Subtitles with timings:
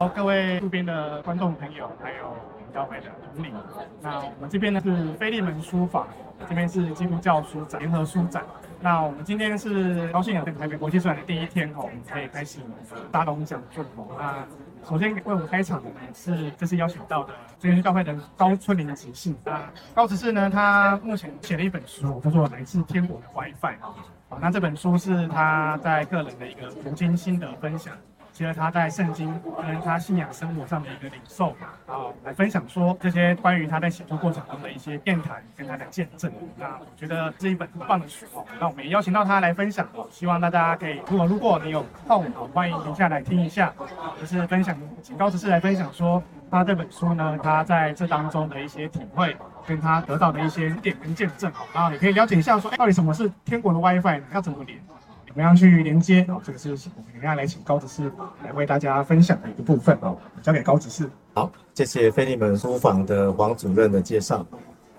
[0.00, 2.36] 好，各位路边的观众朋友，还有
[2.74, 3.54] 教会的同领，
[4.02, 6.08] 那我们这边呢是腓利门书法，
[6.48, 8.42] 这边是基督教书展联合书展。
[8.80, 12.58] 那我们今天是高兴有台北国际书展的第一天哦，我们可以开始
[13.12, 13.84] 大龙讲座。
[14.18, 14.44] 那
[14.84, 19.32] 首先为我们开场的呢是这次邀请到的真耶稣教会的高春玲执事。
[19.44, 19.62] 那
[19.94, 23.74] 高执事呢，他目前写了一本书，叫做《来自天国的 WiFi》。
[24.28, 27.96] 好，那这本书是他在个人的一个读经心得分享。
[28.34, 31.50] 结合他在圣经跟他信仰生活上的一个领受
[31.86, 36.32] 啊，来分享说这些关于他在写作过程中的一些电台跟他的见证。
[36.58, 43.72] 那我觉得这一本很棒的书哦，那我们也邀请到他来分享哦，希望大家可以，如果如果你有空哦，欢迎留下来听一下，
[44.20, 46.20] 就是分享，请高执事来分享说
[46.50, 54.76] 他这本书呢，他在这当中的一些体会，跟他得到的一些点跟见证哦，然后你可以了解一下说，到底什么是天国的 WiFi，要怎么连？
[55.34, 56.24] 怎么样去连接？
[56.28, 58.08] 哦，这个是我们等下来请高执事
[58.44, 61.10] 来为大家分享的一个部分哦，交给高执事。
[61.34, 64.46] 好，谢谢腓利门书房的黄主任的介绍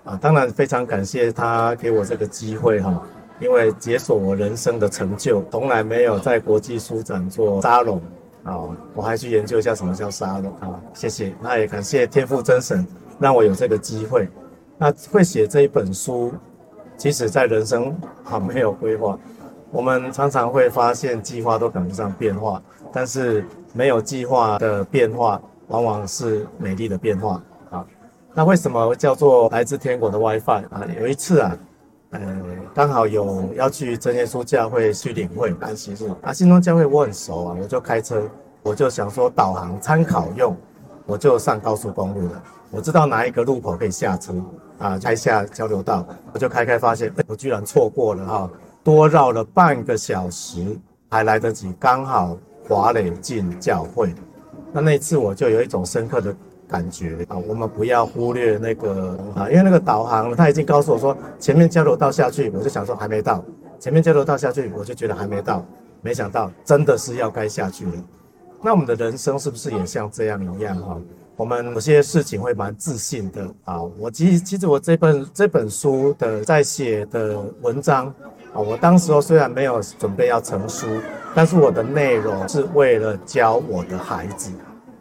[0.04, 3.02] 啊，当然非常感谢他给我这个机会哈，
[3.40, 7.98] 因为解锁我人生的成就，从来没有在国际书展做沙龙
[8.42, 8.60] 啊，
[8.92, 11.34] 我还去研究一下什么叫沙龙啊，谢谢。
[11.40, 12.86] 那也感谢天赋真神
[13.18, 14.28] 让我有这个机会。
[14.76, 16.30] 那会写这一本书，
[16.98, 19.18] 其实在人生啊没有规划。
[19.70, 27.84] 我们常常会发现计划都赶不上变化，但是没有计划的变化，往往是美丽的变化啊。
[28.32, 30.86] 那为什么叫做来自天国的 WiFi 啊？
[31.00, 31.56] 有一次啊，
[32.10, 32.20] 呃，
[32.74, 38.22] 刚好有要去真耶稣教会去领会安息日啊，新庄教会我很熟啊，我就开车，
[38.62, 40.56] 我就想说导航参考用，
[41.06, 42.42] 我就上高速公路了。
[42.70, 44.32] 我知道哪一个路口可以下车
[44.78, 48.50] 啊，开下交流道，我就开开发现，我居然错过了哈。
[48.86, 50.64] 多绕了半个小时，
[51.10, 54.14] 还来得及，刚好华磊进教会。
[54.72, 56.32] 那那次我就有一种深刻的
[56.68, 63.44] 感觉啊，我们不要忽略那个啊，因为那个导航他已经告诉我说前面交流道下去，我就想说还没到，
[63.80, 65.66] 前面交流道下去，我就觉得还没到，
[66.00, 67.92] 没想到真的是要该下去了。
[68.62, 70.96] 那我们的人生是不是也像这样一样哈？
[71.36, 73.82] 我们有些事情会蛮自信的啊。
[73.98, 78.06] 我其实其实我这本这本书的在写的文章
[78.52, 78.58] 啊。
[78.58, 80.86] 我当时候虽然没有准备要成书，
[81.34, 84.50] 但是我的内容是为了教我的孩子，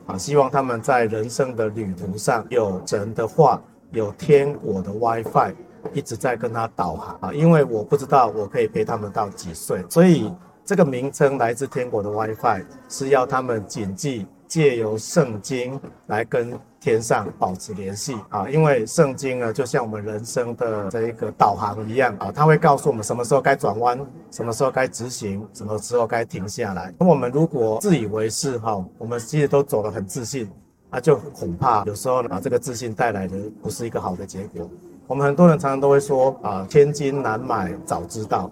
[0.06, 5.54] 啊，希望他们在人生的旅途上有神的话，有天国的 WiFi，
[5.94, 10.30] 一直在跟他导航啊，因为我不知道我可以陪他们到几岁，所以
[10.66, 14.28] 这个名称来自天国的 WiFi 是要他们谨记。
[14.48, 26.94] 借由圣经来跟天上保持联系啊，因为圣经呢，就像我们人生的这一个导航一样啊，它会告诉我们什么时候该转弯，什么时候该直行，什么时候该停下来。
[27.00, 30.48] 那我们如果自以为是哈，我们其实都走得很自信，
[30.92, 34.70] 那就恐怕有时候呢，把这个自信带来的不是一个好的结果。
[35.08, 38.52] 我们很多人常常都会说啊，千金难买早知道，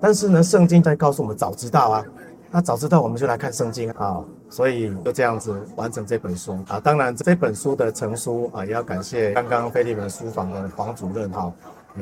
[0.00, 2.04] 但是呢，圣经在告诉我们早知道啊。
[2.52, 6.78] 那早知道我们就来看圣经啊，所以就这样子完成这本书啊。
[6.78, 11.50] 当然这本书的成书啊，也要感谢刚刚菲利门书房的黄主任哈，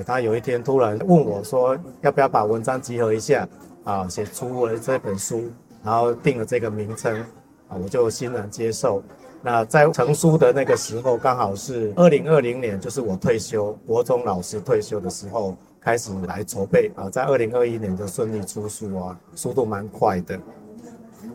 [0.05, 3.47] 他有一天突然问我说，要不要把文章集合一下
[3.85, 5.45] 啊，写出了这本书，
[5.85, 7.21] 然后定了这个名称
[7.69, 9.03] 啊，我就欣然接受。
[9.43, 15.57] 那在成书的那个时候，刚好是二零二零年，就是我退休，国中老师退休的时候。
[15.81, 20.39] 开始来筹备啊，在二零二一年就顺利出书啊，速度蛮快的。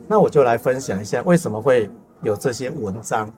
[0.07, 1.89] 那我就来分享一下为什么会
[2.21, 3.29] 有这些文章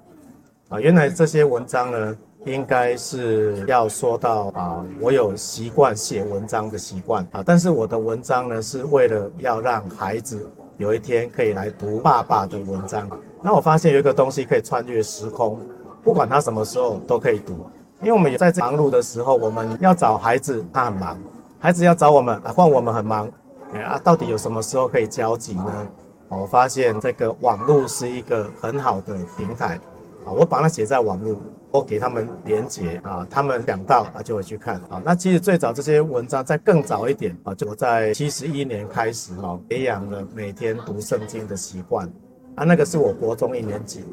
[0.69, 0.79] 啊？
[0.79, 13.09] 原来这些文章呢，应该是要说到啊，我有习惯写文章的习惯啊，但是我的文章呢，是为了要让孩子有一天可以来读爸爸的文章。
[13.41, 15.59] 那我发现有一个东西可以穿越时空，
[16.03, 17.65] 不管他什么时候都可以读。
[18.01, 21.15] 因为我们也在忙碌的时候，我们要找孩子，他很忙；
[21.59, 23.31] 孩子要找我们，换我们很忙。
[23.73, 25.87] 哎啊，到底有什么时候可以交集呢？
[26.29, 29.79] 我发现这个网络是一个很好的平台
[30.25, 31.37] 啊，我把它写在网络，
[31.71, 35.01] 我给他们连接啊，他们想到啊就会去看啊。
[35.05, 42.11] 那其实最早这些文章在更早一点啊，就在七十一年开始哈，培养了每天读圣经的习惯
[42.55, 42.63] 啊。
[42.63, 44.03] 那个是我国中一年级。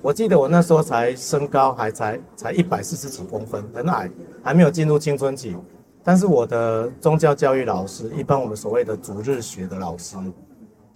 [0.00, 4.10] 我记得我那时候才身高还才才一百四十几公分，很矮，
[4.42, 5.56] 还没有进入青春期。
[6.02, 10.16] 但是我的宗教教育老师，一般我们所谓的主日学的老师，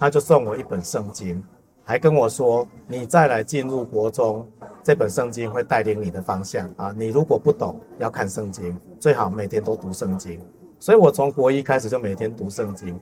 [0.03, 1.41] 他就送我一本圣经，
[1.85, 4.45] 还跟我说：“你再来进入国中，
[4.83, 6.93] 这本圣经会带领你的方向啊！
[6.99, 10.41] 你如果不懂，要看圣经，最好每天都读圣经。”
[10.81, 12.99] 所以，我从国一开始就每天读圣经。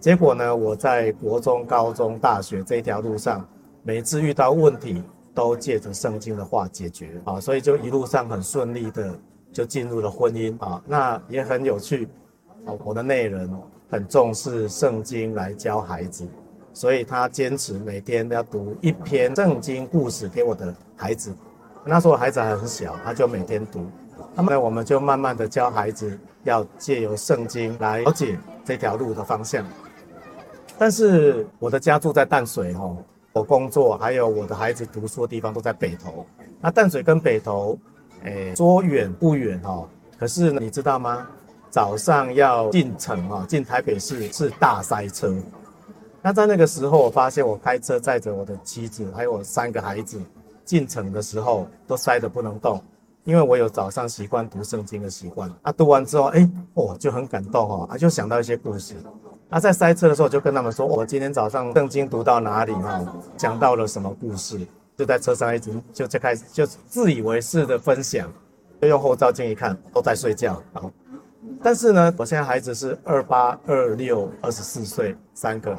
[0.00, 3.48] 结果呢，我在国中、高中、大学这条路上。
[3.84, 9.16] 每次遇到问题都借着圣经的话解决啊，所以就一路上很顺利的
[9.52, 12.08] 就进入了婚姻啊，那也很有趣
[12.66, 13.48] 啊，我的内人
[13.90, 16.26] 很重视圣经来教孩子，
[16.72, 21.34] 所以他坚持每天都要读一篇圣经故事给我的孩子。
[21.84, 23.84] 那时候孩子还很小，他就每天读。
[24.34, 29.66] 那么，我们就慢慢的教孩子要借由圣经来了解这条路的方向。
[30.78, 32.96] 但是我的家住在淡水哦，
[33.32, 36.24] 我工作还有我的孩子读书的地方都在北投。
[36.60, 37.78] 那淡水跟北投，
[38.24, 39.88] 诶，说远不远哦，
[40.18, 41.26] 可是，你知道吗？
[41.70, 45.34] 早上要进城啊，进台北市是大塞车。
[46.20, 50.20] 那在那个时候，我发现我开车载着我的妻子还有我三个孩子
[50.64, 52.82] 进城的时候，都塞得不能动，
[53.24, 55.50] 因为我有早上习惯读圣经的习惯。
[55.62, 58.96] 啊，读完之后，哎，哦，就很感动哦，啊，就想到一些故事。
[59.48, 63.00] 啊，在塞车的时候，我就跟他们说，我今天早上圣经读到哪里哈，
[63.36, 64.60] 讲到了什么故事，
[64.96, 68.30] 就在车上一直就就开始就自以为是的分享，
[68.82, 70.62] 就用后照镜一看，都在睡觉。
[71.62, 75.76] 但是呢，我现在孩子是二八、二六、二十四岁，三个。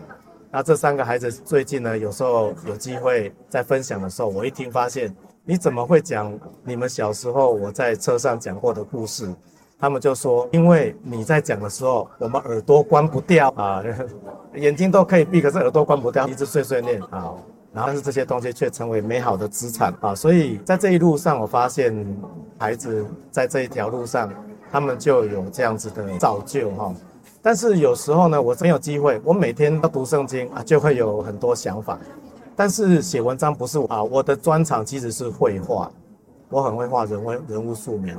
[0.51, 5.15] 那这三个孩子最近呢，有时候有机会在分享的时候，我一听发现，
[5.45, 9.33] 你怎么会讲你们小时候我在车上讲过的故事？
[9.79, 13.83] 他们就说，因为你在讲的时候，我们耳朵关不掉啊，
[14.55, 17.33] 眼睛都可以闭，可是耳朵关不掉，一直碎碎念啊。
[17.73, 20.13] 然后但是这些东西却成为美好的资产啊。
[20.13, 22.05] 所以在这一路上，我发现
[22.59, 24.29] 孩子在这一条路上。
[24.71, 26.93] 他们就有这样子的造就哈，
[27.41, 31.99] 但是有时候呢，我没有机会，我每天都读圣经啊，就会有很多想法。
[32.55, 35.91] 但是写文章不是啊，我的专长其实是绘画，
[36.49, 38.15] 我很会画人物人物素描。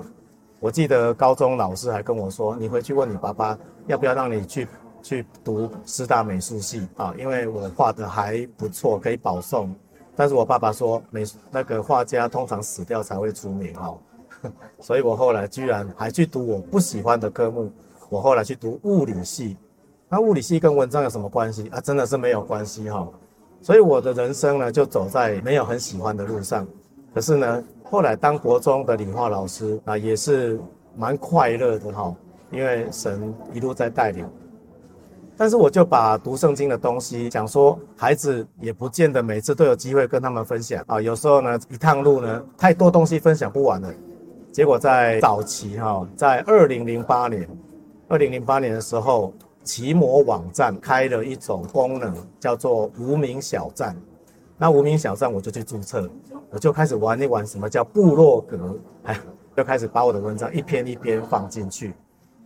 [0.60, 4.68] 我记得高中老师还跟我说，你回去问你爸爸，要不要让你去
[5.02, 7.14] 去读师大美术系啊？
[7.18, 9.74] 因为我画的还不错，可以保送。
[10.14, 13.96] 但是我爸爸说，美那个画家通常死掉才会出名哈。
[14.80, 17.70] 所以我后来居然还去读我不喜欢的科目，
[18.08, 19.56] 我后来去读物理系。
[20.08, 21.80] 那物理系跟文章有什么关系啊？
[21.80, 23.08] 真的是没有关系哈。
[23.60, 26.66] 所以我的人生呢，就走在没有很喜欢的路上。
[27.14, 30.60] 可是呢，后来当国中的理化老师啊，也是
[30.96, 32.14] 蛮快乐的哈，
[32.50, 34.28] 因为神一路在带领。
[35.34, 41.00] 但是我就把读圣经的东西讲说，孩子也不见得每次都有机会跟他们分享啊。
[41.00, 43.88] 有时候呢，一趟路呢，太多东西分享不完了。
[44.52, 47.48] 结果在早期哈，在二零零八年，
[48.06, 49.32] 二零零八年的时候，
[49.64, 53.96] 奇摩网站开了一种功能，叫做无名小站。
[54.58, 56.06] 那无名小站我就去注册，
[56.50, 59.18] 我就开始玩一玩什么叫部落格，哎，
[59.56, 61.94] 就开始把我的文章一篇一篇放进去。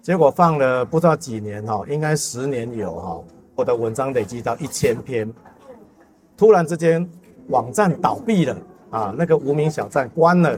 [0.00, 3.20] 结果放了不知道几年哈，应该十年有哈，
[3.56, 5.28] 我的文章累积到一千篇。
[6.36, 7.04] 突然之间，
[7.48, 8.56] 网站倒闭了
[8.90, 10.56] 啊，那个无名小站关了。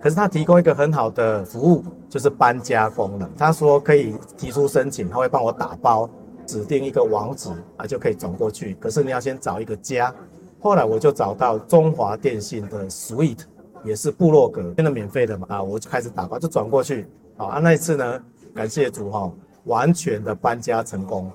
[0.00, 3.28] 可是他提供一个很好的服务，就是搬家功能。
[3.36, 6.08] 他说可以提出申请，他会帮我打包，
[6.46, 8.76] 指定一个网址啊，就可以转过去。
[8.80, 10.14] 可是你要先找一个家。
[10.60, 13.38] 后来我就找到中华电信的 Sweet，
[13.84, 17.06] 也是部落格，真的免费的嘛啊，我就开始打包，就转过去。
[17.36, 18.22] 好啊，那一次呢，
[18.54, 19.30] 感谢主哈，
[19.64, 21.30] 完全的搬家成功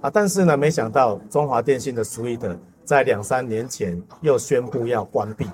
[0.00, 0.10] 啊。
[0.10, 5.46] 但是呢，没想到中华电信的 Sweet 在两三年前又宣布要关闭。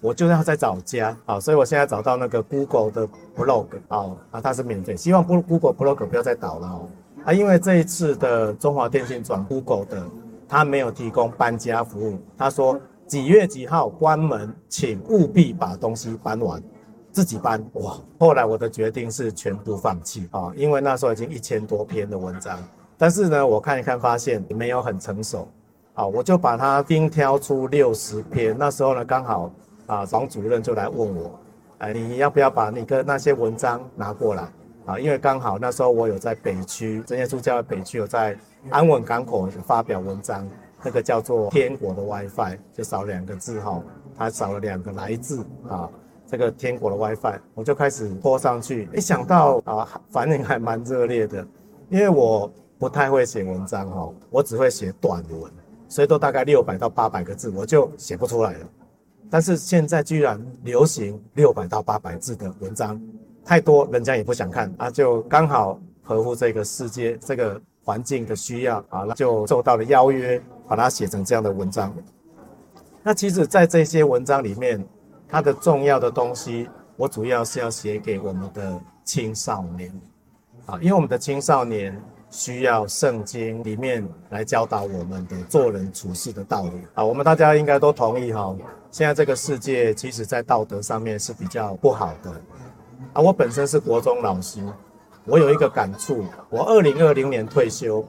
[0.00, 6.88] 我就要再找家啊，所以我现在找到那个 Google 的 blog 啊，啊，它是免费，希望 Google blog 不要再倒了哦，
[7.24, 10.06] 啊，因为这一次的中华电信转 Google 的，
[10.48, 16.62] 它没有提供搬家服务，他说几月几号关门，请务必把东西搬完，
[17.10, 17.96] 自己搬哇。
[18.20, 22.56] 后来我的决定是全部放弃啊，因为那时候已经一千多篇的文章，
[22.96, 25.48] 但是呢，我看一看发现没有很成熟，
[25.92, 29.50] 好，我就把它精挑出六十篇，那时候呢刚好。
[29.88, 31.40] 啊，王主任就来问我，
[31.78, 34.48] 哎，你要不要把你的那些文章拿过来？
[34.84, 38.36] 啊，因为刚好那时候我有在北区，真耶稣教会北区有在
[38.70, 40.48] 安稳港口发表文章，
[40.82, 43.82] 那个叫做“天国的 WiFi”，就少两个字哈，
[44.16, 45.90] 它少了两个来字啊，
[46.26, 51.46] 这个“天国的 WiFi”，我就开始拖上去，一想到啊，反应还蛮热烈的，
[51.90, 55.50] 因为我不太会写文章哈，我只会写短文，
[55.88, 58.66] 所以都大概六百到八百个字，我就写不出来了。
[59.30, 63.00] 但是现在居然流行六百到八百字的文章，
[63.44, 71.94] 太多人家也不想看啊，就刚好合乎这个世界这个环境的需要啊，那就受到了邀约，把它写成这样的文章。
[73.02, 74.84] 那其实，在这些文章里面，
[75.28, 79.90] 它的重要的东西，我主要是要写给我们的青少年
[80.66, 81.98] 啊，因为我们的青少年
[82.30, 87.04] 需要圣经里面来教导我们的做人处事的道理啊。
[87.04, 88.54] 我们大家应该都同意哈，
[88.90, 92.30] 现在这个世界其实在道德上面是比较不好的
[93.12, 93.22] 啊。
[93.22, 94.60] 我本身是国中老师，
[95.24, 98.06] 我有一个感触，我二零二零年退休，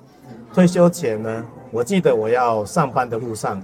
[0.54, 3.62] 退休前呢，我记得我要上班的路上，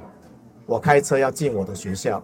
[0.65, 2.23] 我开车要进我的学校，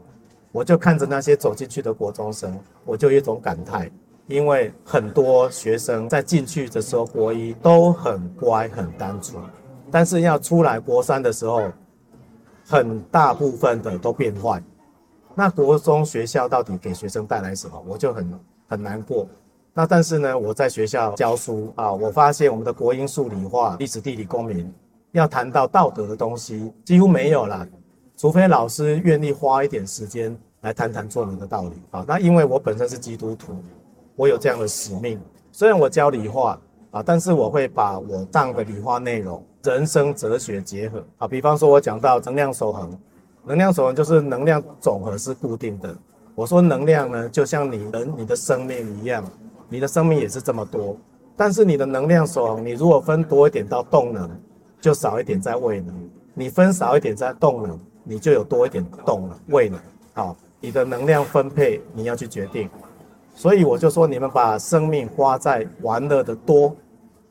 [0.52, 3.92] 我就看着那些走进去的国中生，我就有一种感叹。
[4.32, 9.44] 因为很多学生在进去的时候，国一都很乖很单纯，
[9.92, 11.70] 但是要出来国三的时候，
[12.66, 14.64] 很大部分的都变坏。
[15.36, 17.84] 那国中学校到底给学生带来什么？
[17.86, 19.28] 我就很很难过。
[19.74, 24.72] 那但是呢，我在学校教书啊，我发现我们的国英数理化、历史地理公民，
[25.12, 27.68] 要谈到道德的东西几乎没有了，
[28.18, 32.06] 除非老师愿意花一点时间来谈谈做人的道理啊。
[32.08, 33.56] 那因为我本身是基督徒。
[34.16, 35.20] 我有这样的使命，
[35.52, 36.60] 虽然我教理化
[36.92, 41.28] 啊，但是我会把我上的理化内容、人生哲学结合啊。
[41.28, 43.00] 比方说，我讲到能量守恒，
[43.46, 45.96] 能量守恒就是能量总和是固定的。
[46.36, 49.24] 我说能量呢，就像你人、你的生命一样，
[49.70, 50.98] 你的生命也是这么多，
[51.36, 54.30] 但是你的能量守恒，你如果分多一点到动能，
[54.80, 55.94] 就少一点在位能；
[56.34, 59.80] 你分少一点在动能，你就有多一点动能、位能。
[60.14, 62.70] 好，你的能量分配你要去决定。
[63.42, 66.76] 所以我就说，你们把生命花在玩乐的多，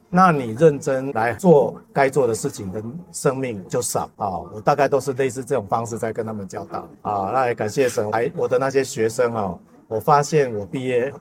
[0.09, 4.41] 那你认真来做该做的事情的生命就少啊。
[4.53, 7.31] 我大概都是类似这种方式在跟他们教导啊。
[7.33, 11.13] 那也感谢神，还我的那些学生啊，我发现我毕业，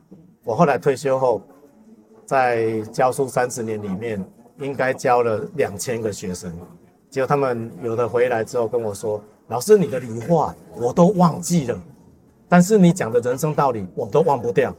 [0.44, 1.40] 我后来退休后，
[2.26, 4.26] 在教书三十年里面，
[4.58, 6.52] 应该教了两千个学生，
[7.12, 11.80] 结果他们有的回来之后跟我说：“老师，你的理化我都忘记了。”
[12.50, 14.72] 但是你讲的人生道理我都忘不掉，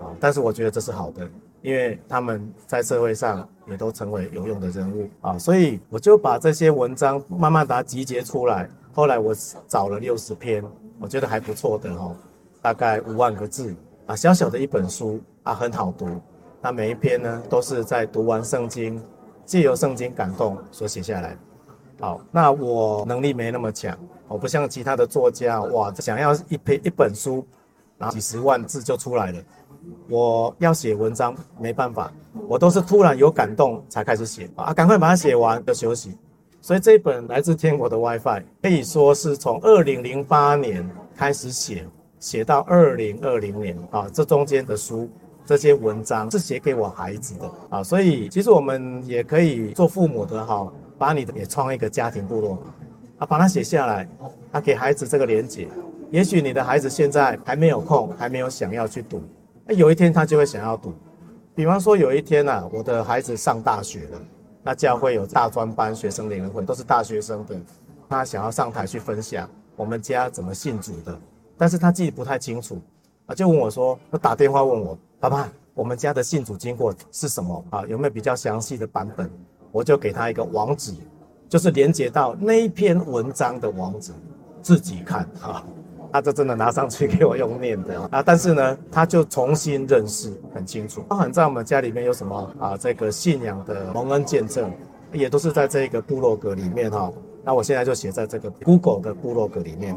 [0.00, 0.10] 啊！
[0.18, 1.26] 但是我觉得这是好的，
[1.62, 8.68] 因为他们在社会上也都成为有用的人物啊，所以我就把这些文章慢慢把它集结出来。
[8.92, 9.32] 后来我
[9.68, 10.62] 找了六十篇，
[10.98, 12.14] 我觉得还不错的哦，
[12.60, 13.74] 大概五万个字
[14.06, 16.20] 啊，小小的一本书啊，很好读。
[16.60, 19.00] 那每一篇呢，都是在读完圣经，
[19.46, 21.36] 借由圣经感动所写下来。
[22.00, 23.96] 好，那我能力没那么强。
[24.32, 27.46] 我不像其他的作家，哇，想要一篇一本书，
[27.98, 29.38] 然后几十万字就出来了。
[30.08, 32.12] 我要写文章没办法，
[32.48, 36.16] 我都是突然有感动才开始写啊，赶快把它写完就休息。
[36.60, 41.84] 所以这一本来自天国的 WiFi 可以说是从二零零八年开始写，
[42.20, 45.10] 写到二零二零年啊，这中间的书
[45.44, 52.62] 这些文章是写给我孩子的啊，所以其实我们也可以做父母的哈，把你的也创一个家庭部落。
[53.22, 54.08] 啊，把它写下来，
[54.50, 55.68] 啊，给孩子这个连接。
[56.10, 59.22] 也许你的孩子现在还没有空，还没有想要去读，
[59.64, 60.92] 那有一天他就会想要读。
[61.54, 64.20] 比方说有一天啊，我的孩子上大学了，
[64.64, 67.54] 那教会有大专班、学生联会，都是大学生的，
[68.08, 71.16] 他想要上台去分享我们家怎么信主的，
[71.56, 72.76] 但是他记得不太清楚，
[73.26, 77.86] 啊，就问我说，他打电话问我，爸爸，我们家的信主经过是什么啊？
[77.86, 79.30] 有没有比较详细的版本？
[79.70, 80.92] 我就给他一个网址。
[81.52, 84.10] 就是连接到那一篇文章的网址，
[84.62, 85.62] 自己看啊，
[86.10, 94.72] 他这真的拿上去给我用念的啊，但是呢，他就重新认识很清楚，包含在我们家里面有什么啊，这个信仰的蒙恩见证，
[95.12, 97.12] 也都是在这个部落格里面哈。
[97.44, 99.94] 那我现在就写在这个 Google 的部落格里面。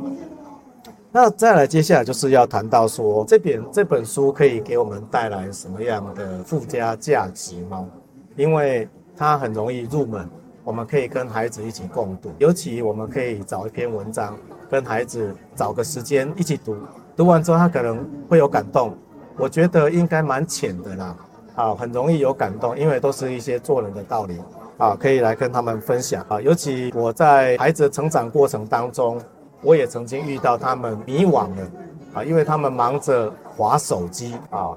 [1.09, 7.87] 那再来，接下来就是要谈到说，这边这本书可以给我们带来什么样的附加价值吗？
[8.35, 10.29] 因为它很容易入门。
[10.65, 14.35] 我们可以跟孩子一起共读，尤其我们可以找一篇文章，
[14.67, 16.75] 跟孩子找个时间一起读。
[17.15, 18.97] 读完之后，他可能会有感动。
[19.37, 21.15] 我觉得应该蛮浅的啦，
[21.55, 24.39] 啊，很容易有感动，因为都是一些做人的道理
[24.79, 26.41] 啊，可以来跟他们分享啊。
[26.41, 29.21] 尤其我在孩子成长过程当中，
[29.61, 31.71] 我也曾经遇到他们迷惘了
[32.15, 34.75] 啊，因为他们忙着划手机啊。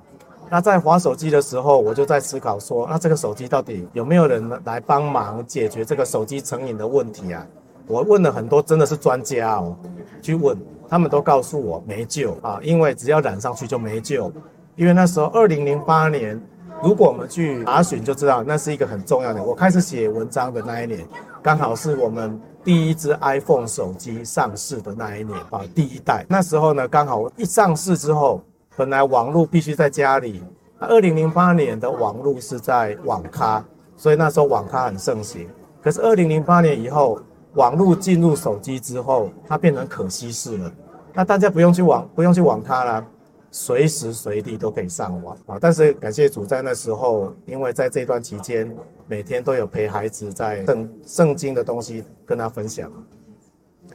[0.50, 7.46] 那在划手机的时候，我就在思考说，那这个手机到底有没有人来帮忙解决这个手机成瘾的问题啊？
[7.86, 9.76] 我问了很多，真的是专家哦，
[10.22, 10.56] 去问，
[10.88, 14.32] 他们都告诉我没救啊，因为只要染上去就没救。
[14.76, 16.40] 因为那时候二零零八年，
[16.82, 19.42] 如果我们去查询就知道，那是一个很重要的。
[19.42, 21.06] 我开始写文章的那一年，
[21.42, 26.24] 刚好是我们第一支 iPhone 手机上市的那一年啊，第一代。
[26.28, 28.42] 那时候呢，刚好一上市之后。
[28.78, 30.40] 本来网络必须在家里，
[30.78, 33.64] 二零零八年的网络是在网咖，
[33.96, 35.48] 所以那时候网咖很盛行。
[35.82, 37.20] 可是二零零八年以后，
[37.54, 40.72] 网络进入手机之后，它变成可稀释了。
[41.12, 43.04] 那大家不用去网不用去网咖了，
[43.50, 45.58] 随时随地都可以上网啊。
[45.60, 48.72] 但是感谢主，在那时候，因为在这段期间，
[49.08, 52.88] 每天都有陪孩子在圣圣经的东西跟他分享，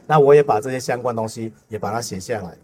[0.06, 2.54] 那我也把这些相关东西也把它写下来，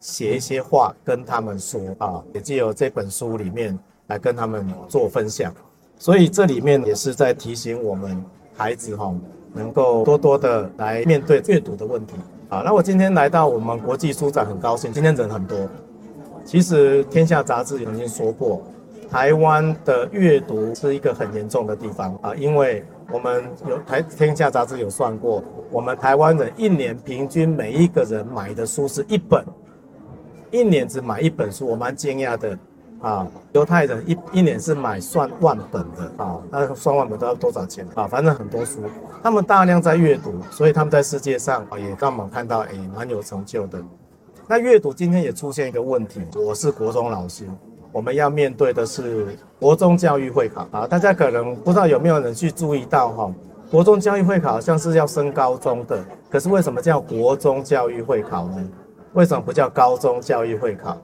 [0.00, 5.52] 写一些话跟他们说啊，也借由这本书里面来跟他们做分享。
[5.98, 8.22] 所以这里面也是在提醒我们
[8.54, 9.14] 孩子哈，
[9.54, 12.14] 能够多多的来面对阅读的问题。
[12.48, 15.68] 好，那我今天来到我们国际书展，很高兴，今天人很多。
[16.44, 18.62] 其实《天下杂志》曾经说过，
[19.10, 29.44] 台湾的阅读是一个很严重的地方啊，因为我们有台《天下杂志》有算过，我们台湾人一年平均每一个人买的书是一本，
[30.56, 32.58] 一年只买一本书，我蛮惊讶的
[33.00, 33.26] 啊。
[33.52, 38.06] 犹太人一一年是买算万本的啊，那算万本都要多少钱啊？
[38.06, 38.80] 反正很多书，
[39.22, 43.78] 他们大量在阅读，所以他们在世界上啊也让我们看到，诶，蛮有成就的。
[44.48, 47.44] 那阅读今天也出现一个问题，我是国中老师，
[47.92, 49.26] 我们要面对的是
[49.58, 50.86] 国中教育会考啊。
[50.86, 53.34] 大家可能不知道有没有人去注意到哈，
[53.70, 58.68] 国中教育会考好像是要升高中的，可是为什么叫国中教育会考呢？
[59.16, 60.98] 为什么不叫高中教育会考？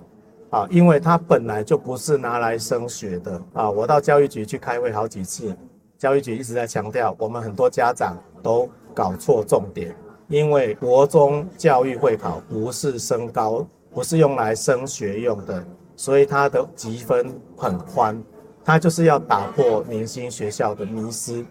[0.50, 3.70] 啊，因为它本来就不是拿来升学的啊。
[3.70, 5.56] 我到教育局去开会好几次，
[5.96, 9.96] 教育局一直在强调，我们很多家长都搞错重点。
[10.28, 15.64] 因为国中教育会考不是升高，不是用来升学用的，
[15.96, 18.22] 所以它的积分很宽，
[18.62, 21.42] 它就是要打破明星学校的迷思。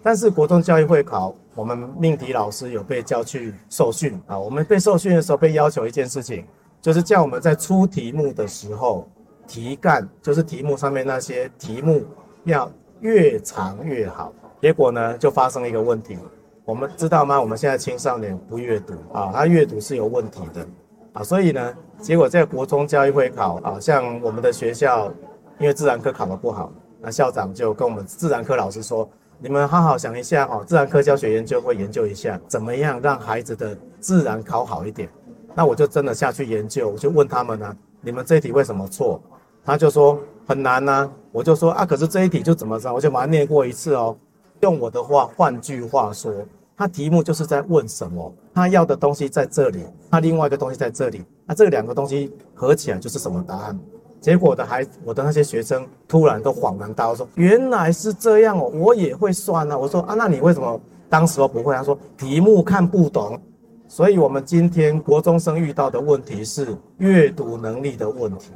[0.00, 6.44] 但是国中教育会考，我们命题老师有被叫去受训啊，我们被受训的时候被要求一件事情，
[6.80, 9.08] 就是叫我们在出题目的时候，
[9.46, 12.02] 题干就是题目上面那些题目
[12.44, 12.70] 要
[13.00, 14.32] 越长越好。
[14.60, 16.18] 结果呢，就发生了一个问题。
[16.64, 17.38] 我们知道吗？
[17.38, 20.66] 我们现在青少年不阅读啊，他阅读是有问题的
[21.12, 25.12] 啊，所以呢，结果在国中教育会考啊，像我们的学校，
[25.58, 29.06] 因为自然科考得不好，那校长就跟我们自然科老师说
[29.44, 35.06] ：“你们好好想一下哦，自然科教学研究会研究一下，怎么样让孩子的自然考好一点。”
[35.54, 39.20] 那我就真的下去研究，我就问他们呢：“你们这一题为什么错？”
[39.62, 44.16] 他就说很难呐，我就说啊，可是这一题就怎么着，我就把它念过一次哦。
[44.60, 46.32] 用我的话，换句话说，
[46.74, 48.34] 他题目就是在问什么？
[48.54, 53.78] 他要的东西在这里，他另外一个东西在这里，那这两个东西合起来就是什么答案？
[54.24, 59.76] 结果我的孩，我的那些学生突然都恍然大悟，说原来是这样哦，我也会算啊。
[59.76, 61.74] 我说啊，那你为什么当时候不会？
[61.74, 63.38] 他说题目看不懂。
[63.86, 68.50] 所以我们今天国中生遇到的问题是阅读能力的问题。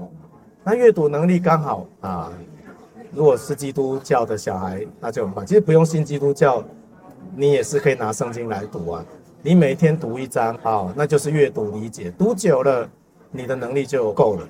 [0.65, 2.33] 那阅读能力刚好啊。
[3.13, 5.45] 如果是基督教的小孩，那就很棒。
[5.45, 6.65] 其实不用信基督教，
[7.37, 9.05] 你也是可以拿圣经来读啊。
[9.43, 12.11] 你每天读一章，啊，那就是阅读理解。
[12.17, 12.89] 读久了，
[13.31, 14.49] 你的能力就够了。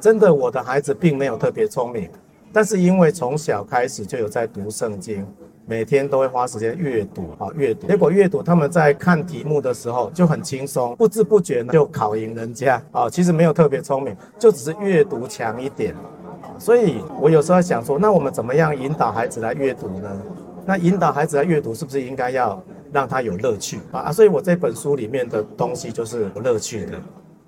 [0.00, 2.08] 真的，我的孩子并没有特别聪明，
[2.52, 5.26] 但是因为从小开始就有在读圣经，
[5.66, 7.86] 每天都会花时间阅读啊，阅读。
[7.86, 13.08] 结果阅读，他们在看题目的时候就很轻松，不知不觉呢就考赢人家啊。
[13.08, 15.94] 其实没有特别聪明，就只是阅读强一点。
[16.58, 20.10] 所以，我有时候想说，那我们怎么样引导孩子来阅读呢？
[20.64, 24.10] 那引导孩子来阅读，是不是应该要让他有乐趣啊？
[24.10, 26.98] 所以我这本书里面的东西就是有乐趣的。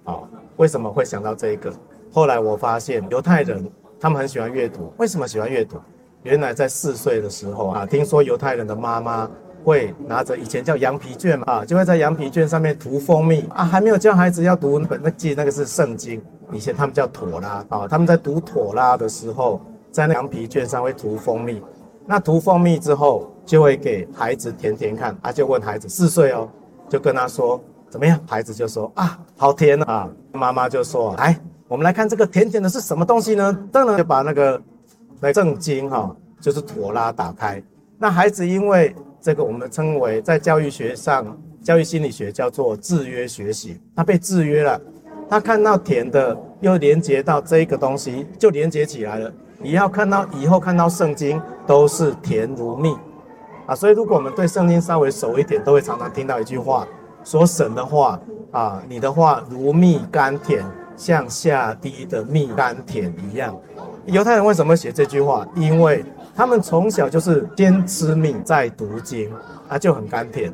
[0.04, 0.20] 啊，
[0.56, 1.72] 为什么会想到这个？
[2.12, 5.80] 后来我发现犹太人他们很喜欢阅读，为什么喜欢阅读？
[6.24, 9.28] 原来在四岁的时候啊，听说犹太人的妈妈
[9.64, 16.22] 会拿着以前叫羊皮卷嘛，啊，就会在羊皮卷上面涂蜂蜜啊，还没有教孩子要读本，那记那个是圣经。
[16.52, 21.62] 以前他们叫妥拉啊，他们在读妥拉的时候，在那羊皮卷上会涂蜂蜜。
[22.04, 25.16] 那涂蜂蜜之后，就会给孩子甜甜看。
[25.22, 26.48] 啊就问孩子四岁哦，
[26.88, 28.20] 就跟他说怎么样？
[28.26, 30.08] 孩子就说啊，好甜啊！
[30.32, 31.38] 妈妈就说，来，
[31.72, 33.58] 我们来看这个甜甜的是什么东西呢？
[33.72, 34.60] 当然就把那个
[35.20, 37.62] 那圣经哈，就是妥拉打开。
[37.98, 44.78] 那孩子因为这个，我们称为在教育学上，教育心理学叫做制约学习，他被制约了。
[45.30, 49.32] 他看到甜的，又连接到这一个东西，就连接起来了。
[49.58, 52.94] 你要看到以后看到圣经都是甜如蜜
[53.64, 56.86] 啊，所以如果我们对圣经稍微熟一点，都会常常听到一句话，
[57.24, 60.62] 说神的话啊，你的话如蜜甘甜，
[61.02, 63.52] 像下滴的蜜甘甜一样。
[64.06, 65.44] 犹太人为什么写这句话？
[65.56, 69.28] 因为他们从小就是先吃蜜再读经，
[69.68, 70.52] 啊，就很甘甜。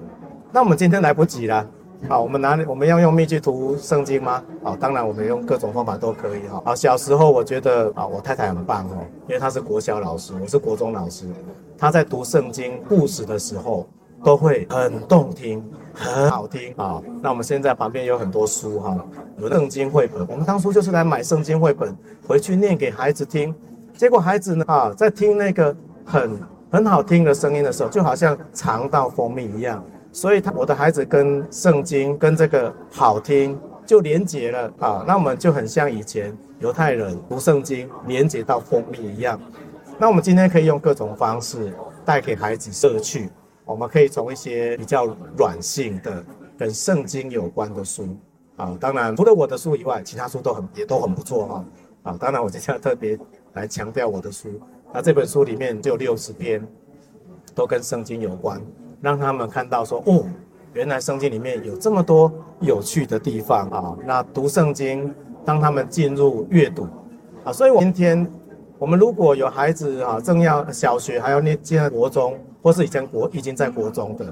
[0.50, 1.66] 那我们今天来不及了。
[2.08, 4.42] 好，我们拿我们要用蜜去读圣经吗？
[4.62, 6.62] 好，当然我们用各种方法都可以哈。
[6.64, 11.26] 好，小时候我觉得啊，我太太很棒哦，因为她是国小老师，我是国中老师。
[11.76, 13.86] 她在读圣经故事的时候，
[14.24, 15.62] 都会很动听，
[15.94, 17.00] 很好听啊。
[17.22, 18.96] 那我们现在旁边有很多书哈，
[19.38, 20.26] 有圣经绘本。
[20.28, 23.54] 我们当初就是来买圣经绘本回去念给孩子听，
[23.96, 26.38] 结果孩子呢啊，在听那个很
[26.70, 29.82] 很好听的声音的时候，就好像尝到蜂蜜一样。
[30.10, 35.04] 所以他我的孩子跟圣经跟这个好听就连结了啊。
[35.06, 39.38] 那我们就很像以前犹太人读圣经连结到蜂蜜一样。
[39.98, 41.72] 那我们今天可以用各种方式
[42.04, 43.28] 带给孩子乐趣。
[43.68, 46.24] 我们可以从一些比较软性的
[46.56, 48.16] 跟圣经有关的书
[48.56, 51.64] 啊，当然除了我的书以外，其他书都很也都很不错哈
[52.04, 52.16] 啊。
[52.18, 53.18] 当然我今天要特别
[53.52, 54.48] 来强调我的书。
[54.90, 56.66] 那这本书里面就有六十篇，
[57.54, 58.58] 都跟圣经有关，
[59.02, 60.24] 让他们看到说哦，
[60.72, 63.94] 原来圣经里面有这么多有趣的地方啊。
[64.06, 66.88] 那读圣经，当他们进入阅读
[67.44, 68.26] 啊，所以我今天。
[68.78, 74.26] 我们如果有孩子啊，正要小学还要念进国中，或是以前国已经在国中的，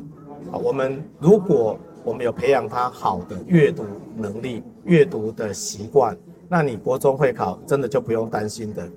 [0.53, 3.85] 啊，我们如果我们有培养他好的阅读
[4.17, 6.17] 能力、阅读的习惯，
[6.49, 8.89] 那你国中会考真的就不用担心的。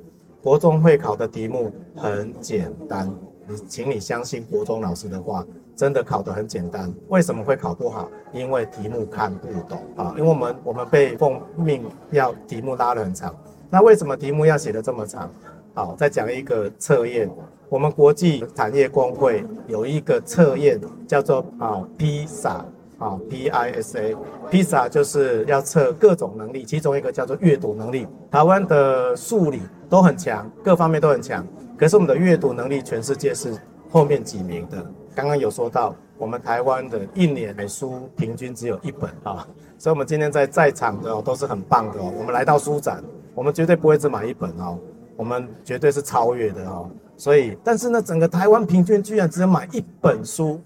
[0.43, 3.11] 国中会考的题目很简单，
[3.47, 5.43] 你请你相信国中老师的话，
[5.75, 6.93] 真的考得很简单。
[7.07, 8.07] 为什么会考不好？
[8.31, 13.35] 因为题目看不懂啊，因为我们我们被奉命要题目拉得很长。
[13.69, 15.29] 那为什么题目要写得这么长？
[15.75, 17.29] 好，再讲一个测验。
[17.69, 22.61] 我们国际产业工会有一个测验，叫做啊 PISA
[22.97, 28.07] 啊 P I S A，PISA 就是要测各种能力，其中一个叫做阅读能力。
[28.31, 31.45] 台湾的数理都很强，各方面都很强，
[31.77, 33.55] 可是我们的阅读能力全世界是
[33.91, 34.83] 后面几名的。
[35.13, 42.01] 刚刚有说到，我们台湾的一年买书平均只有一本啊，所以我们今天在在场的都是很棒的。
[42.01, 43.03] 我们来到书展。
[43.33, 44.77] 我们绝对不会只买一本哦，
[45.15, 46.89] 我们绝对是超越的哦。
[47.17, 50.61] 所以，但是呢，整个台湾平均居然只有买一本书，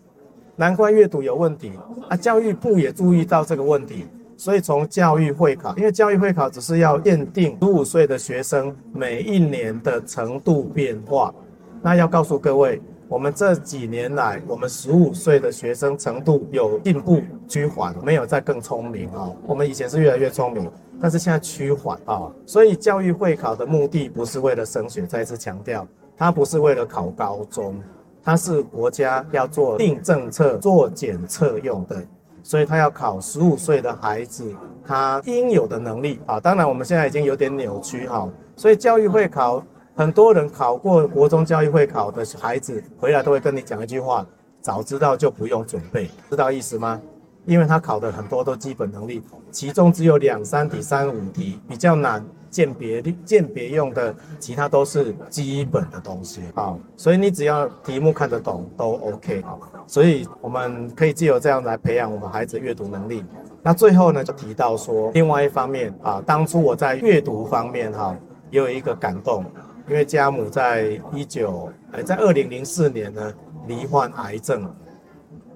[0.55, 1.71] 难怪阅读有问题
[2.07, 2.15] 啊！
[2.15, 4.05] 教育部也注意到这个问题，
[4.37, 11.33] 所以从教育会考，因为教育会考只是要验定十五岁的学生每一年的程度变化，
[11.81, 19.31] 那要告诉各位，我们这几年来，我们十五岁的学生程度有进步趋缓，没有再更聪明啊。
[19.47, 20.69] 我们以前是越来越聪明。
[21.03, 25.85] 但是现在趋缓啊，所以教育会考的目的不是为了升学，再次强调，
[26.15, 27.75] 它不是为了考高中，
[28.23, 32.01] 它是国家要做定政策、做检测用的，
[32.41, 34.49] 所以它要考十五岁的孩子
[34.87, 36.39] 他应有的能力啊。
[36.39, 39.61] 当然我们现在已经有点扭曲哈，所以教育会考
[39.97, 44.25] 很多人考过国中教育会考的孩子回来都会跟你讲一句话：
[44.61, 47.01] 早知道就不用准备，知道意思吗？
[47.45, 56.73] 因为他考的很多都基本能力，其中只有两三题、三五题比较难鉴别鉴别用的，其他都是基本的东西啊。
[56.95, 59.57] 所以你只要题目看得懂都 OK 啊。
[59.85, 63.25] 所以我们可以借由这样来培养我们孩子阅读能力。
[63.61, 68.15] 那最后呢，就提到说，另外一方面啊，当初我在阅读方面哈，
[68.51, 69.43] 也有一个感动，
[69.89, 73.33] 因为家母在一九呃在二零零四年呢
[73.67, 74.73] 罹患癌症。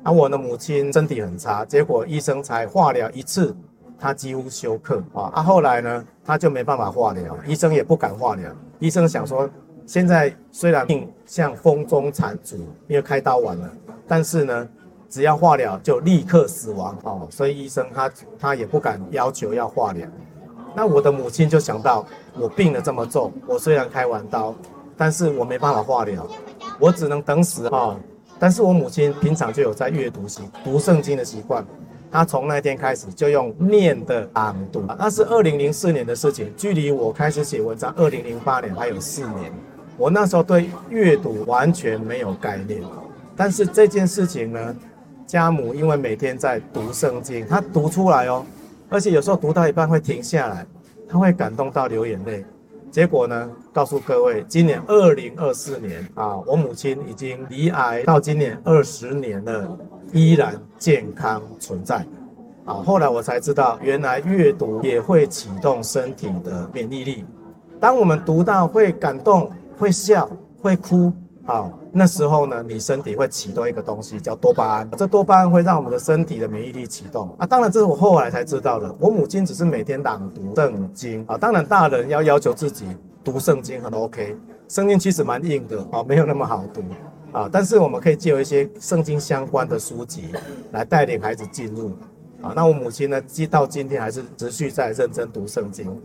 [0.07, 3.53] 那、啊、我的母亲身体很差，结果医生才化疗一次，
[3.99, 5.29] 她几乎休克啊。
[5.33, 8.49] 啊，后来呢，她就没办法化疗，医生也不敢化疗。
[8.79, 9.49] 医生想说，
[9.85, 12.55] 现在虽然病像风中残烛，
[12.87, 13.69] 因为开刀完了，
[14.07, 14.69] 但是呢，
[15.09, 17.27] 只要化疗就立刻死亡哦。
[17.29, 20.07] 所以医生他他也不敢要求要化疗。
[20.73, 22.05] 那我的母亲就想到，
[22.39, 24.55] 我病得这么重，我虽然开完刀，
[24.95, 26.25] 但是我没办法化疗，
[26.79, 27.93] 我只能等死啊。
[28.39, 31.65] 但是我母亲平常就有在阅读习读圣经的习惯，
[32.11, 39.51] 她从那天开始就用念的朗读，那是二零零四年的事情，距离我开始写文章二零零八年还有四年，
[39.97, 42.81] 我那时候对阅读完全没有概念，
[43.35, 44.75] 但是这件事情呢，
[45.25, 48.45] 家母因为每天在读圣经，她读出来哦，
[48.89, 50.65] 而且有时候读到一半会停下来，
[51.09, 52.45] 她会感动到流眼泪。
[52.97, 59.77] 结果呢，告诉各位，今年二零二四年啊，我母亲已经罹癌到今年二十年了，
[60.13, 61.97] 依然健康存在。
[62.65, 67.23] 啊，后来我才知道，原来阅读也会启动身体的免疫力。
[67.79, 70.27] 当我们读到会感动、会笑、
[70.59, 71.13] 会哭。
[71.45, 77.45] 啊，那时候呢，你身体会启动一个东西叫多巴胺，这多巴胺会让我们的身体的免疫力启动啊。
[77.45, 78.95] 当然，这是我后来才知道的。
[78.99, 81.35] 我母亲只是每天朗读圣经啊。
[81.35, 82.85] 当然，大人要要求自己
[83.23, 84.37] 读圣经很 OK。
[84.67, 86.83] 圣经其实蛮硬的啊，没有那么好读
[87.31, 87.49] 啊。
[87.51, 90.25] 但是我们可以借由一些圣经相关的书籍
[90.71, 91.89] 来带领孩子进入
[92.43, 92.53] 啊。
[92.55, 95.99] 那我母亲呢，直到今天还是持续在认真读圣经。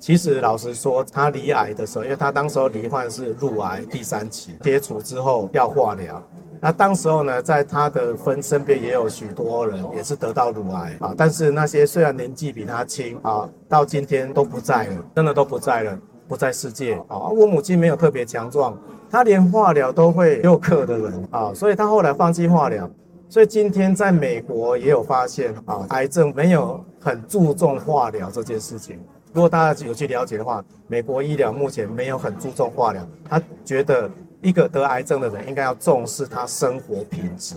[0.00, 6.22] 其实老实说，他罹癌的时候，因为他当时候罹患是乳癌第三期，切除之后要化疗，
[6.60, 17.18] 那当时候呢，在他的分身边也有许多人也是得到乳癌啊，但是那些虽然年纪比他轻啊，到今天都不在了，真的都不在了，不在世界啊。
[17.28, 18.78] 我母亲没有特别强壮，
[19.10, 22.88] 她连化疗都会休克的人啊，所以她后来放弃化疗。
[23.28, 28.98] 所以今天在美国也有发现啊，癌症没有很注重化疗这件事情。
[29.32, 34.10] 如果大家有去了解的话，美国医疗目前没有很注重化疗，他觉得。
[34.40, 37.56] 一个得癌症的人应该要重视他生活品质，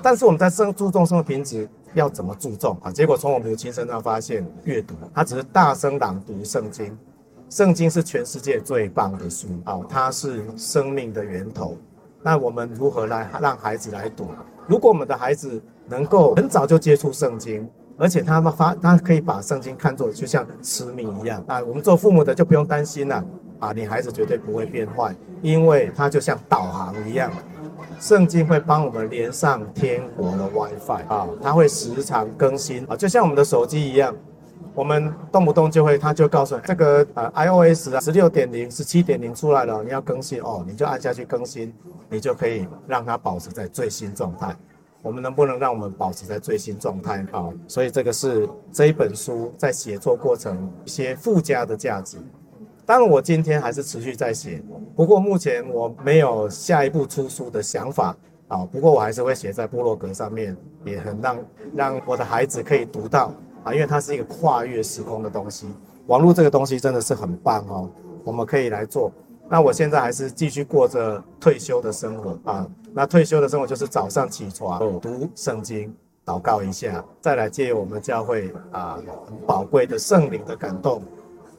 [0.00, 2.92] 但是我们在生注重生活品质要怎么注重啊？
[2.92, 6.96] 结果从我母亲身上发现，阅读，他只是大声朗读圣经，
[7.50, 11.76] 圣经是全世界最棒的书啊，它是生命的源头。
[12.22, 14.28] 那我们如何来让孩子来读？
[14.68, 23.22] 如果我们的孩子能够很早就接触圣经，而且他们发他可以把圣经看作就像吃蜜一样啊，我们做父母的就不用担心了。
[23.58, 27.28] 啊，你孩子绝对不会变坏，因为它就像导航一样，
[27.98, 34.14] 圣经会帮我们连上天国的 WiFi 啊，它会时常更新啊，就像我们的手机一样，
[34.76, 41.74] 我们动不动就会，它就告诉你这个呃 iOS 啊十六点零、十七点零出来了，你要更新哦，你就按下去更新，
[42.08, 44.54] 你就可以让它保持在最新状态。
[45.08, 47.48] 我们能不能让我们保持在最新状态啊？
[47.66, 52.18] 所以这个是这一本书在写作过程一些附加的价值。
[52.84, 54.62] 当然，我今天还是持续在写，
[54.94, 58.14] 不过目前我没有下一步出书的想法
[58.48, 58.66] 啊。
[58.70, 61.38] 不过我还是会写在部落格上面，也很让
[61.74, 63.32] 让我的孩子可以读到
[63.64, 65.66] 啊，因为它是一个跨越时空的东西。
[66.06, 67.90] 网络这个东西真的是很棒哦，
[68.24, 69.10] 我们可以来做。
[69.48, 72.66] 那我现在还是继续过着退休的生活啊。
[72.98, 75.94] 那退休的生活就是早上起床读圣经，
[76.26, 81.00] 祷告一下，再来借我们教会啊很宝贵的圣灵的感动。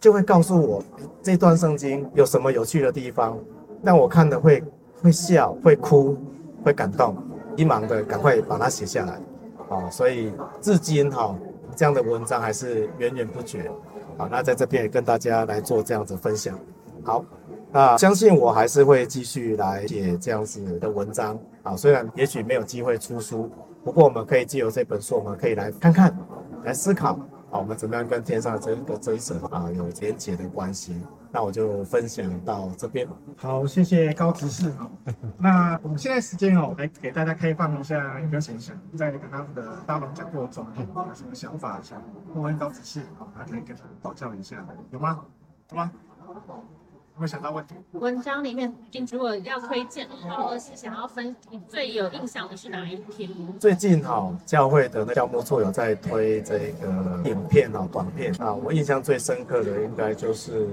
[0.01, 0.83] 就会告诉我
[1.23, 3.39] 这段圣经有什么有趣的地方，
[3.81, 4.61] 让我看的会
[5.01, 6.17] 会笑、会哭、
[6.61, 7.15] 会感动，
[7.55, 9.13] 急忙的赶快把它写下来，
[9.69, 11.33] 啊，所以至今哈
[11.73, 13.71] 这样的文章还是源源不绝，
[14.17, 16.59] 好，那在这边也跟大家来做这样子分享，
[17.01, 17.23] 好，
[17.71, 23.49] 那相信我还是会继续来写这样子的文章，啊，虽然也许没有机会出书，
[23.83, 26.17] 不过我们可以借由这本书，我们可以来看看，
[26.63, 27.19] 来思考。
[27.51, 30.95] 啊，我们怎么样跟天上的这个真神啊有连结的关系？
[31.31, 33.07] 那我就分享到这边。
[33.37, 34.71] 好，谢谢高执事。
[35.35, 41.79] 那我们现在时间哦，来给大家开放一下，有没有想想在刚刚的大龙讲座中有什么想法？
[41.81, 41.99] 想
[42.35, 45.19] 问问高执事，好，他可以跟他讨教一下，有吗？
[45.71, 45.91] 有吗？
[47.19, 47.75] 会想到问题。
[47.91, 53.29] 文章里面，你如果要推荐的话，或者是想要分，你最有印象的是哪一篇？
[53.59, 56.87] 最近哈，教会的那教牧处有在推这个
[57.25, 60.65] 影片啊，短片啊，我印象最深刻的应该就是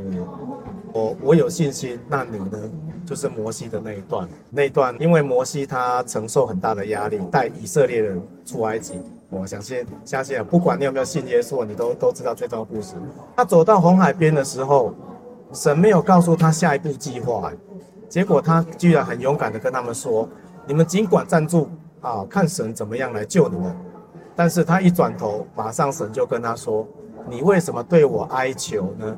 [0.93, 2.71] 我我有信心，那你呢？
[3.05, 9.01] 就是摩西的那一段，那一段，因为摩西他承受很大的压力，带以色列人出埃及。
[9.31, 12.95] 我相信，相信啊，不管你有没有信耶稣，你都都知道这段故事。
[13.37, 14.95] 他走到红海边的时候。
[15.57, 17.51] 神没有告诉他下一步计划，
[18.11, 20.29] 结果他居然很勇敢地跟他们说
[20.69, 21.71] ：“你们尽管站住
[22.03, 23.75] 啊，看神怎么样来救你们。”
[24.37, 26.87] 但是他一转头，马上神就跟他说
[27.27, 29.17] ：“你为什么对我哀求呢？”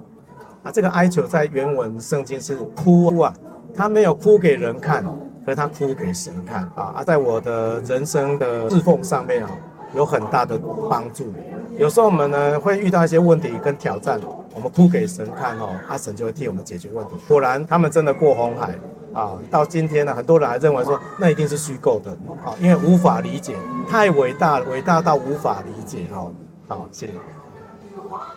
[0.62, 3.34] 啊，这个哀求在原文圣经是哭啊，
[3.74, 5.04] 他没有哭给人看，
[5.44, 6.94] 可是他哭给神看啊。
[6.98, 9.50] 啊，在我的人生的侍奉上面啊，
[9.92, 10.56] 有很大的
[10.88, 11.32] 帮助。
[11.76, 14.20] 有时候我们呢会遇到一些问题跟挑战。
[14.58, 17.14] 我们哭给神看哦，阿神就会替我们解决问题。
[17.28, 18.74] 果然，他们真的过红海
[19.14, 19.38] 啊！
[19.48, 22.10] 到今天呢，很多人还认为说那一定是虚构的
[22.44, 23.54] 啊，因为无法理解，
[23.88, 26.32] 太伟大了，伟大到无法理解哦。
[26.66, 27.12] 好，谢谢，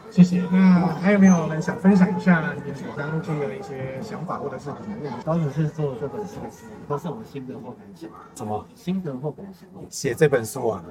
[0.09, 0.43] 谢谢。
[0.51, 4.77] 那还有没有人想分享一下你手上这个一些想法或者是什么？
[5.25, 6.35] 高执事做这本书
[6.87, 8.09] 都是我心得或感想。
[8.35, 8.65] 什么？
[8.75, 9.67] 心得或感想？
[9.89, 10.83] 写这本书啊，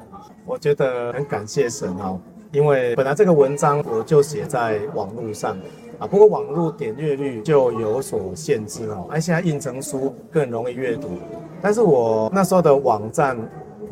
[0.45, 2.21] 我觉得很感谢神哦。
[2.53, 5.57] 因为本来这个文章我就写在网络上
[6.01, 9.07] 啊，不过网络点阅率就有所限制哦。
[9.09, 11.11] 而现在印成书更容易阅读，
[11.63, 13.39] 但是我那时候的网站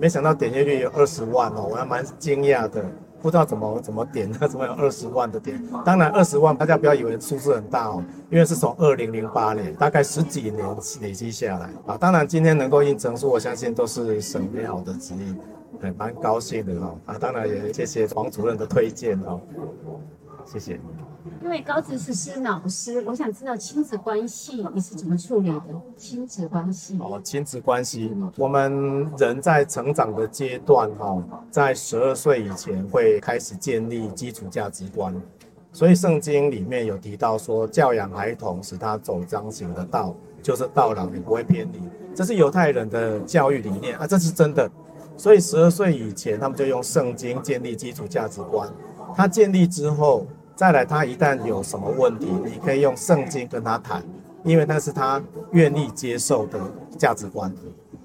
[0.01, 2.85] 没想到点阅率有二十万哦，我还蛮惊讶的，
[3.21, 5.63] 不知道怎么怎么点， 怎么有二十万的点？
[5.85, 10.65] 当然二十万大家不要以为数字很大哦，因为是从二零零八年大概十几年
[11.01, 11.97] 累积下来啊。
[11.99, 15.37] 当然今天能够印成书，我相信都是神美好的指引，
[15.81, 17.17] 还，蛮高兴的哦啊！
[17.19, 19.41] 当然也谢谢黄主任的推荐哦，
[20.51, 20.81] 谢谢。
[21.43, 25.63] 因为高执事是老师，我想知道亲子关系你是怎么处理的？
[25.97, 35.15] 亲子关系哦，亲子关系，我们人在成长的阶段哈，在十二岁以前会开始建立基础价值观，
[35.73, 41.81] 所以圣经里面有提到说，教养孩童，使他走当行的道，就是道老也不会偏离。
[42.15, 44.69] 这是犹太人的教育理念啊，这是真的。
[45.17, 48.69] 所以十二岁以前，他们就用圣经建立基础价值观。
[49.17, 50.27] 他建立之后，
[50.59, 54.03] 再来他一旦有什么问题，你可以用圣经跟他谈，
[54.43, 56.59] 因为那是他愿意接受的
[56.99, 57.55] 价值观。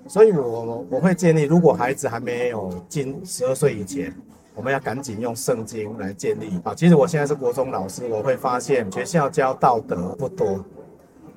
[0.07, 4.15] 所以我我会建议，如果孩子还没有进十二岁以前，
[4.53, 6.75] 我们要赶紧用圣经来建立啊。
[6.75, 10.63] 其实我现在是国中老师，我会发现学校教道德不多。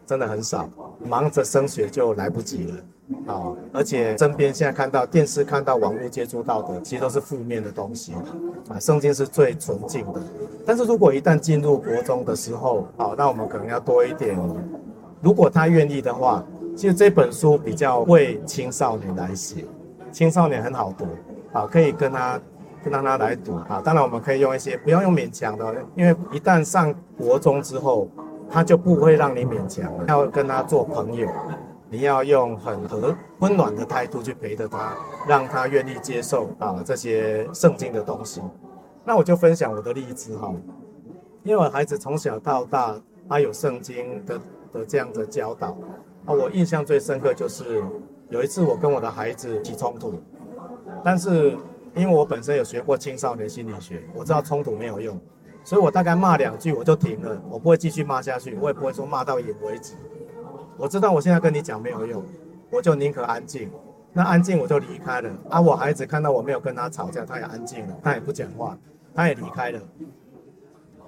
[0.04, 0.68] 真的很少，
[1.02, 2.74] 忙着升学就来不及了
[3.26, 8.12] 啊、而且身边现在看到电视、看到网络接触到的，其实都是负面的东西
[8.68, 8.78] 啊。
[8.80, 10.20] 圣经是最纯净的，
[10.66, 14.36] 但是如果一旦进入国中的时候，好、那我们可能要多一点。
[15.20, 16.44] 如果他愿意的话，
[16.76, 19.64] 其实这本书比较为青少年来写，
[20.10, 21.06] 青少年很好读
[21.52, 22.40] 啊、可以跟他
[22.84, 28.08] 让他来读啊、当然，我们可以用一些不要用勉强的，因为一旦上国中之后。
[28.48, 31.28] 他就不会让你勉强了，要跟他做朋友，
[31.96, 34.94] 你要用很和温暖的态度去陪着他，
[35.26, 38.42] 让他愿意接受啊这些圣经的东西。
[39.02, 40.52] 那我就分享我的例子哈，
[41.42, 44.38] 因为我孩子从小到大，他有圣经的
[44.74, 45.68] 的这样的教导
[46.26, 47.82] 啊，我印象最深刻就是
[48.28, 50.20] 有一次我跟我的孩子起冲突，
[51.02, 51.56] 但是
[51.94, 55.18] 因为我本身有学过青少年心理学，我知道冲突没有用。
[55.64, 59.94] 所以我大概骂两句我就停了，我不会继续骂下去，我也不会说骂到赢为止。
[60.78, 62.22] 我知道我现在跟你讲没有用，
[62.70, 63.70] 我就宁可安静。
[64.12, 65.30] 那安静我就离开了。
[65.50, 68.76] 啊，我孩子看到我没有跟他吵架，他也安静了，他也不讲话，
[69.14, 69.80] 他也离开了。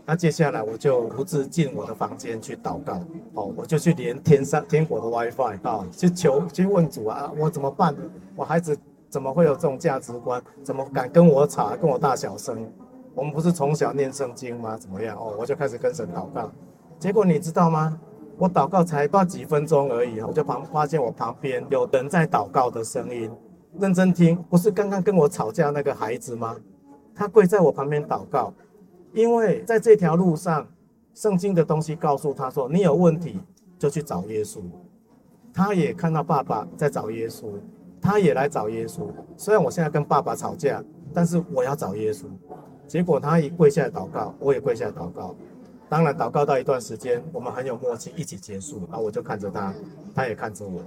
[0.05, 2.95] 那接下来我就独自进我的房间去祷告。
[3.35, 7.95] 哦，我就去连天上天国的 WiFi 啊，去求去问主啊，我怎么办？
[8.35, 8.79] 我孩子
[9.11, 10.43] 怎么会有这种价值观？
[10.63, 12.67] 怎么敢跟我吵，跟我大小声？
[13.15, 14.77] 我们不是从小念圣经吗？
[14.77, 15.35] 怎么样哦？
[15.39, 16.51] 我就开始跟神祷告，
[16.99, 17.99] 结果你知道吗？
[18.39, 23.29] 我祷告才不到几分钟而已，我就旁发现我旁边有人在祷告的声音，
[23.81, 26.57] 认真听，不是刚刚跟我吵架那个孩子吗？
[27.15, 28.55] 他跪在我旁边祷告，
[29.13, 30.65] 因为在这条路上，
[31.15, 33.41] 圣经的东西告诉他说，你有问题
[33.77, 34.61] 就去找耶稣。
[35.53, 37.47] 他也看到爸爸在找耶稣，
[38.01, 39.09] 他也来找耶稣。
[39.37, 40.81] 虽然我现在跟爸爸吵架，
[41.13, 42.27] 但是我要找耶稣。
[42.87, 45.35] 结果他一跪下来祷告，我也跪下来祷告。
[45.89, 48.87] 当然，祷告到一段时间，我们很有默契，一起结束。
[48.91, 49.75] 然后我就看着他，
[50.15, 50.83] 他也看着我。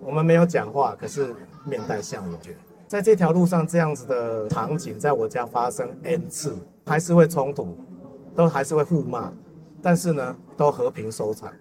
[0.00, 2.38] 我们没有讲话，可是面带笑容。
[2.86, 7.76] 在这条路上，这样子的场景在我家发生 N 次，还是会冲突，
[8.36, 9.32] 都还是会互骂，
[9.82, 11.52] 但是呢，都和平收场。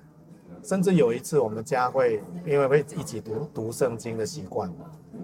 [0.63, 4.69] 甚至有一次，我们家会因为会一起读读圣经的习惯，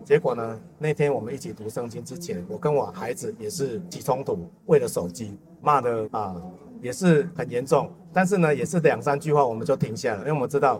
[0.05, 6.35] 结果呢，那天我们一起读圣经之前，我跟我孩子也是起冲突，为了手机骂的啊，
[6.83, 7.89] 也是很严重。
[8.13, 10.79] 但是呢，也是两三句话我们就停下了，因为我们知道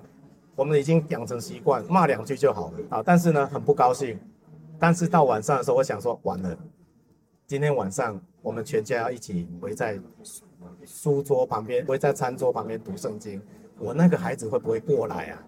[0.55, 3.03] 我们已经养成习惯，骂两句就好了啊。
[3.03, 4.19] 但是呢，很不高兴。
[4.77, 6.55] 但是到晚上的时候，我想说完了，
[7.47, 9.99] 今天晚上我们全家要一起围在
[10.85, 13.41] 书桌旁边，围在餐桌旁边读圣经。
[13.79, 15.43] 我那个孩子会不会过来啊？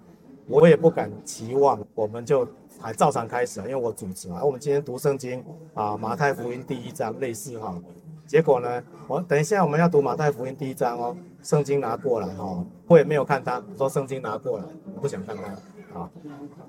[0.47, 2.47] 我也不敢期望，我们就
[2.79, 4.43] 还照常开始啊，因为我主持啊。
[4.43, 7.77] 我们今天读圣经啊，马太福音第一章类似哈。
[8.25, 16.09] 结果呢，我等一下我们要读马太福音第一章哦，圣经拿过来哦，我也没有看他，说圣经拿过来，我不想看他啊。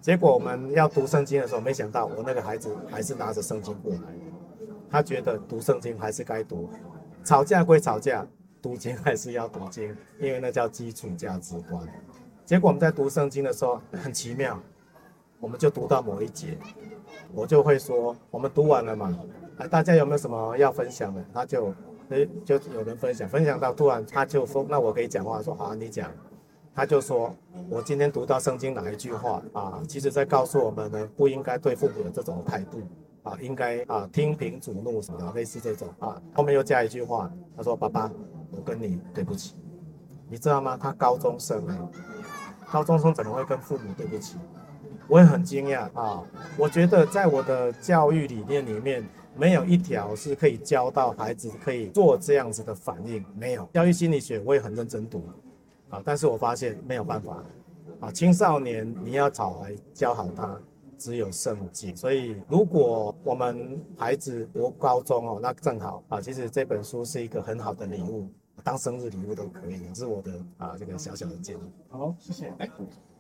[0.01, 4.01] 结果我们要读圣经的时候，没想到我那个孩子还是拿着圣经过来，
[4.91, 6.69] 他觉得读圣经还是该读，
[7.25, 8.27] 吵架归吵架。
[8.63, 11.87] 读经还是要读经，因为那叫基础价值观。
[12.45, 14.59] 结果我们在读圣经的时候很奇妙，
[15.39, 16.59] 我们就读到某一节，
[17.33, 19.17] 我就会说我们读完了嘛，
[19.59, 21.25] 啊大家有没有什么要分享的？
[21.33, 21.75] 他就
[22.11, 26.11] 诶就有人分享，分享到突然他就说，那我可以讲话，说好，你讲。
[26.75, 27.35] 他就说
[27.71, 29.83] 我今天读到圣经哪一句话啊？
[29.89, 32.83] 其实在告诉我们呢，不应该对父母有这种态度。
[33.23, 36.23] 啊，应该啊，听凭主怒什么的，类似这种啊。
[36.33, 38.09] 后面又加一句话，他说：“爸爸，
[38.53, 39.57] 我跟你对不起。”
[40.31, 40.79] 你知道吗？
[40.81, 41.77] 他高中生哎，
[42.71, 44.37] 高中生怎么会跟父母对不起？
[45.09, 46.23] 我也很惊讶啊。
[46.57, 49.05] 我觉得在我的教育理念里面，
[49.39, 53.69] 没有一条是可以教到孩子可以做这样子的反应，没有。
[53.73, 55.23] 教育心理学我也很认真读
[55.91, 57.43] 啊，但是我发现没有办法
[58.01, 58.11] 啊。
[58.11, 60.59] 青少年你要找来教好他。
[60.99, 66.19] 只有圣经，所以如果我们孩子读高中哦，那正好啊。
[66.23, 68.27] 其实这本书是一个很好的礼物，
[68.65, 71.61] 当生日礼物都可以，是我的啊这个小小的建议。
[71.91, 72.51] 好，谢谢。
[72.57, 72.71] 哎，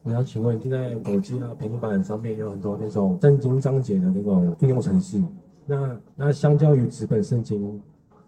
[0.04, 5.22] 我要请问，现在手机啊、平板上面有很多那种圣经章节的那种应用程式，
[5.66, 7.82] 那那相较于纸本圣经，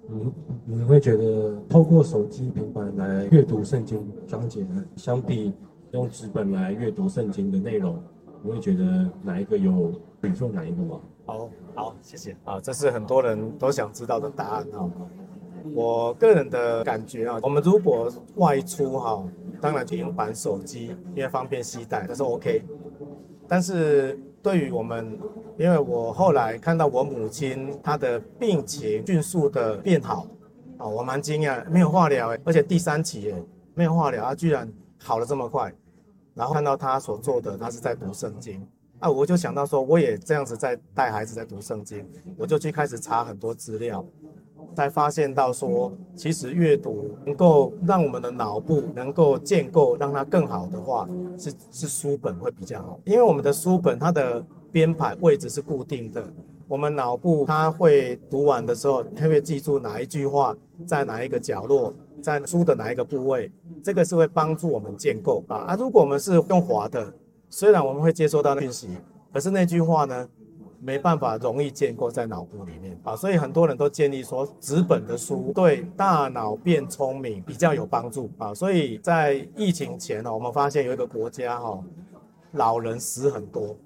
[0.08, 0.32] 你
[0.64, 4.66] 你会觉得透过手机、平板来阅读圣经章节，
[4.96, 5.54] 相比
[5.92, 7.96] 用纸本来阅读圣经的内容？
[8.42, 11.00] 你会觉得哪一个有比重哪一个吗？
[11.26, 14.90] 好，好，谢谢啊，这是很多人都想知道的答案哈。
[15.74, 19.22] 我个人的感觉啊，我们如果外出哈，
[19.60, 22.62] 当然平板手机因为方便携带，这是 OK。
[23.46, 24.18] 但是
[24.48, 25.18] 对于我们，
[25.58, 30.26] 因为我后来看到我母亲她的病情迅速的变好，
[30.78, 33.44] 啊，我蛮惊讶，没有化疗诶，而且第三期诶，
[33.74, 35.70] 没有化疗，她居然好了这么快。
[36.32, 38.66] 然后看到她所做的，她是在读圣经，
[39.00, 44.02] 啊，我就想到说，我也这样子在带孩子在读圣经，我就去开始查很多资料。
[44.74, 56.24] 才发现到说，其实阅读能够让我们的脑部能够建构，让它更好的话，是是书本会比较好，因为我们的书本它的编排位置是固定的，
[56.68, 60.56] 我们脑部它会读完的时候，它会记住哪一句话
[60.86, 61.92] 在哪一个角落，
[62.22, 63.50] 在书的哪一个部位，
[63.82, 65.56] 这个是会帮助我们建构啊。
[65.68, 67.12] 啊，如果我们是用滑的，
[67.48, 68.88] 虽然我们会接收到讯息，
[69.32, 70.28] 可是那句话呢？
[70.80, 78.54] 没办法容易建构在脑部里面啊，所以很多人都建议说，纸本的书对大脑变聪明比较有帮助啊。
[78.54, 81.82] 所以在疫情前呢，我们发现有一个国家哈，
[82.52, 83.76] 老人死很多，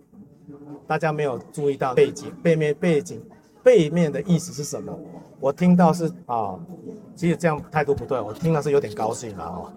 [0.86, 3.22] 大家没有注意到背景，背面背景
[3.62, 4.96] 背面的意思是什么？
[5.40, 6.58] 我听到是啊，
[7.16, 9.72] 其实这样态度不对，我听到是有点高兴了哦。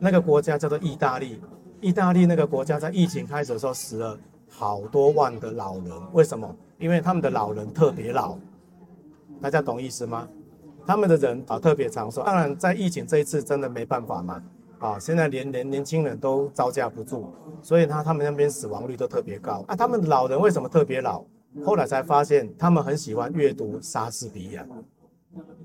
[0.00, 1.40] 那个国家叫做意大利，
[1.80, 4.18] 意大利那个国家在疫情开始的时候死了。
[4.48, 6.54] 好多万的老人，为什么？
[6.78, 8.36] 因为他们的老人特别老，
[9.40, 10.28] 大家懂意思吗？
[10.86, 12.22] 他们的人啊特别长寿。
[12.22, 14.42] 当然，在疫情这一次真的没办法嘛，
[14.78, 17.26] 啊，现在连连年轻人都招架不住，
[17.60, 19.64] 所以他他们那边死亡率都特别高。
[19.66, 21.24] 啊，他们老人为什么特别老？
[21.64, 24.64] 后来才发现，他们很喜欢阅读莎士比亚，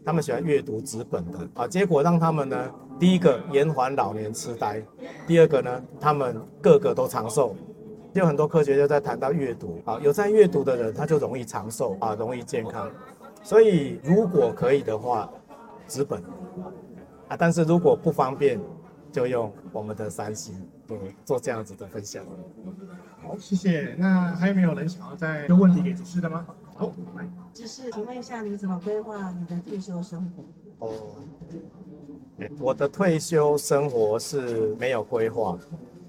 [0.03, 4.83] 他们喜欢阅读纸本的啊，结果让他们呢，第一个延缓老年痴呆，
[5.27, 7.55] 第二个呢，他们个个都长寿。
[8.13, 12.89] 有很多科学家在谈到阅读啊，有在阅读的人，他就容易长寿啊，容易健康。
[13.41, 15.29] 所以如果可以的话，
[15.87, 16.21] 纸本
[17.27, 18.59] 啊，但是如果不方便，
[19.11, 20.55] 就用我们的三星
[20.87, 22.23] 对，做这样子的分享。
[23.21, 23.95] 好，谢谢。
[23.97, 26.45] 那还有没有人想要再有问题给执事的吗？
[26.75, 30.87] 好，来，执事，请问一下，你怎么规划你的退休生活？
[30.87, 30.91] 哦，
[32.59, 35.57] 我的退休生活是没有规划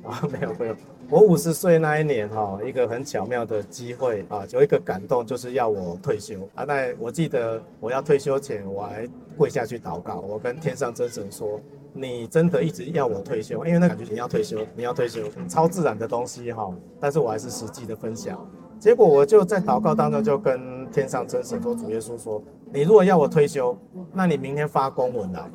[0.05, 0.79] 啊，没有规划。
[1.11, 6.65] 我五十岁那一年哈，一个很巧妙的机会啊，有一个感动，就是要我退休啊。
[6.65, 11.61] 那我记得我要退休前，我还跪下去祷告，我跟天上真神说
[11.93, 18.45] ：“你真的一直要我退休，因为那感觉你要退休，你要退休，超自然的东西哈。”但是我还是实际的分享。
[18.81, 22.43] 结果我就在祷告当中就跟天上真神说：“主耶稣说，
[22.73, 23.77] 你如果要我退休，
[24.13, 25.49] 那你明天发公文来。”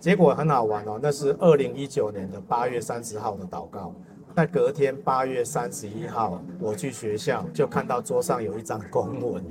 [0.00, 3.94] 结果很好玩哦，那是二零一九年的八月三十号的祷告。
[4.34, 9.44] 在隔天八月三十一号，我去学校就看到桌上有一张公文，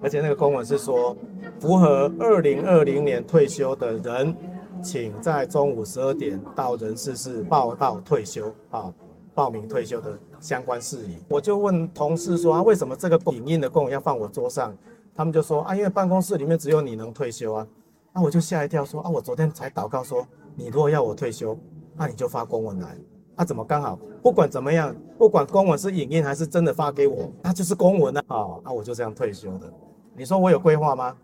[0.00, 1.14] 而且那个公文是说，
[1.60, 4.34] 符合二零二零年退休的人，
[4.82, 8.90] 请在中午十二点到人事室报到退休啊，
[9.34, 11.18] 报名退休的相关事宜。
[11.28, 14.74] 我就问同事说啊，为什么这个影印的公文要放我桌上？
[15.14, 17.66] 他们就说啊，因为办公室里面只有你能退休啊。
[18.14, 21.54] 那我就吓一跳说啊，我昨天才祷告说，你如果要我退休，
[21.94, 22.96] 那你就发公文来。
[23.42, 23.98] 他、怎么刚好？
[24.22, 28.22] 不管怎么样，不管公文是影印还是真的发给我，他就是公文啊！
[28.28, 29.68] 啊，那我就这样退休的。
[30.14, 31.16] 你说我有规划吗？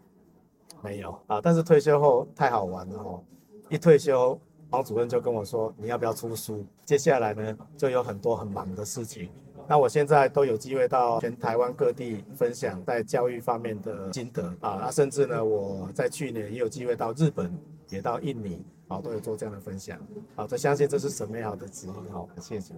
[0.82, 1.40] 没有啊。
[1.40, 3.22] 但是退休后太好玩了哦！
[3.68, 4.36] 一退休，
[4.70, 9.28] 王主任就跟我说：“你要不要出书？”接下来呢，就有很多很忙的事情。
[9.68, 14.78] 那我现在都有机会到全台湾各地分享在教育方面的心得啊。
[14.80, 17.56] 那甚至呢，我在去年也有机会到日本，
[17.90, 18.66] 也到印尼。
[18.88, 19.98] 好，都有做这样的分享。
[20.34, 21.94] 好，这相信这是神美好的指引。
[22.10, 22.74] 好，谢谢。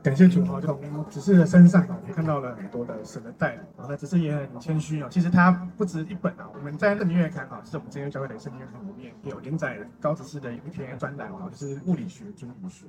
[0.00, 3.84] 感谢主啊，从执事的身上啊，我们看到了很多的神的带领啊。
[3.88, 5.08] 那执事也很谦虚啊。
[5.10, 6.48] 其实他不止一本啊。
[6.54, 12.86] 我们在圣经月刊啊，是我们今天教会的圣经月刊里面有连载高执事的一篇专栏啊，就是物理学中语书。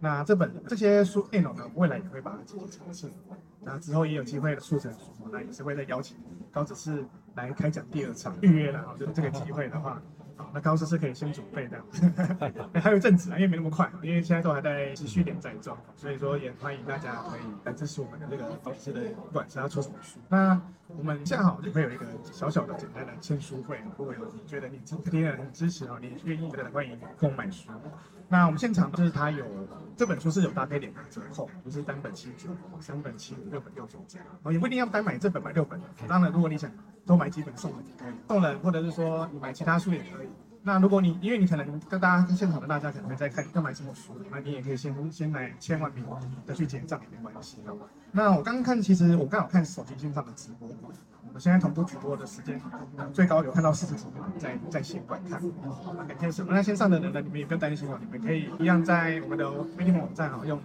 [0.00, 3.10] 那这本这些书内容呢，未来也会把它进行呈现。
[3.60, 6.16] 那之后也有机会速成书，那也是会再邀请
[6.52, 7.04] 高执事
[7.34, 8.94] 来开讲第二场预约了啊。
[9.00, 10.00] 就是这个机会的话。
[10.36, 20.18] 好，那高斯是可以先准备这样， 还有一阵子啊，因为没那么快，因为现在都还在持续连载中，所以说也欢迎大家可以来支持我们的这个高斯的，不管是要出什么书。
[20.28, 27.70] 那我们现在好也会有一个小小的简单的签书会，如果有你觉得你今天很支持啊，你愿意的，欢迎购买书。
[28.28, 29.44] 那我们现场就是它有
[29.96, 32.48] 这本书是有搭配两个折扣，不是单本七九，
[32.80, 34.18] 三本七五，六本六九折。
[34.42, 36.70] 哦，也不一定要单买这本买六本，当然如果你想
[37.06, 37.80] 多买几本送人，
[38.28, 40.28] 送人或者是说你买其他书也可以。
[40.66, 46.02] 那如果你因为你可能跟大家现场的大家可能在看要买什么书，那你也可以先先来千万别
[46.46, 47.58] 再去结账也没关系。
[48.12, 50.66] 那我刚刚看，其实我刚好看手机线上的直播，
[51.34, 52.58] 我现在同步直播的时间
[53.12, 55.38] 最高有看到四十几人在在线观看。
[56.08, 56.52] 感谢什么？
[56.54, 60.58] 那线上的人呢，你们也不用担心哦，你们可以一样在我们的 Feedly 网站哈，用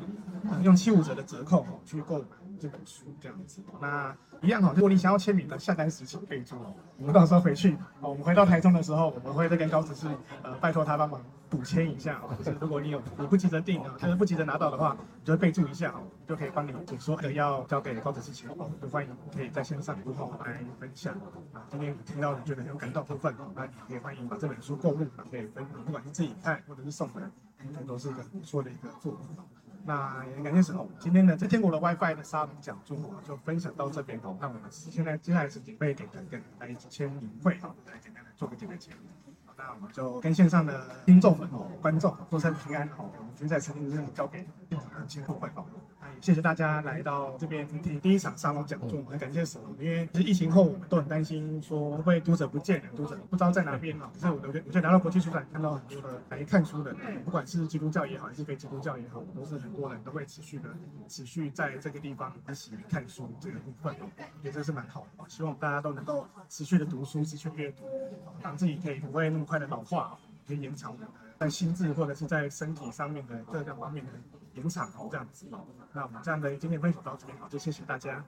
[0.63, 2.25] 用七五折的折扣去购买
[2.59, 3.61] 这本书这样子。
[3.79, 6.73] 那一样哈，如果你想要签名的，下单时请备注哦。
[6.97, 10.07] 我们到时候回去，哦，我们回到台中的时候，我们会再跟高执事
[10.43, 12.33] 呃拜托他帮忙补签一下哦。
[12.37, 18.49] 就是如果你有你不急着订啊，就是不急着拿到的话，你就备注一下哦，就可以帮你解说的要交给高执事前，
[18.81, 21.13] 就欢迎可以在线上之后来分享
[21.51, 21.63] 啊。
[21.69, 27.29] 今天听到你觉得有感动部分哦，那你可以欢迎把这本书购入，可以分不管是自己看或者是送人，
[27.73, 29.27] 这都是一个不错的一个作品。
[29.89, 32.95] 那也感谢沈总，今天呢，在天国的 WiFi 的沙龙讲座
[33.27, 34.37] 就分享到这边哦。
[34.39, 36.21] 那我们现在接下来是准备给大
[36.59, 39.07] 家一起签名会啊，来简单的做个简单签名。
[39.57, 43.09] 那我们就跟线上的听众们哦、观众说声平安哦。
[43.17, 45.65] 我们今天在曾经任务交给现场的签名会哦。
[46.21, 54.11] 谢谢大家来到这边听第一场沙龙讲座，很感谢神，因为其实疫情后我们都很担心说会读者不见了，读者不知道在哪边啊。
[54.13, 56.93] 可是我觉得，我觉得来到国际书展看到很多的来看书的，
[57.23, 60.69] 不管是基督教也好，还是非基督教也好，都是很多人都会持续的
[61.07, 65.23] 持续在这个地方一起看书这个部分，我觉得这是蛮好的。
[65.29, 67.85] 希望大家都能够持续的读书，持续阅读，
[68.41, 70.97] 让自己可以不会那么快的老化，可以延长
[71.37, 74.11] 在心智或者是在身体上面的各个方面的
[74.59, 75.47] 延长，这样子。
[75.93, 78.23] 那我们这样的今天分享到这边，好，就谢谢大家。